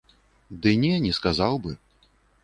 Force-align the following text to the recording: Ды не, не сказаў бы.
Ды 0.61 0.71
не, 0.83 0.89
не 1.03 1.11
сказаў 1.17 1.53
бы. 1.67 1.75